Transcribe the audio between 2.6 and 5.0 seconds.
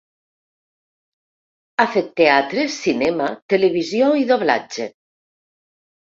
cinema, televisió i doblatge.